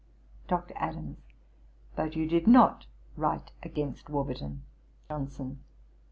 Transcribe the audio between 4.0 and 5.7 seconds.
Warburton.' JOHNSON.